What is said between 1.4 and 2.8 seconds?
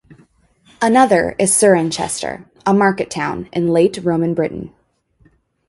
Cirencester, a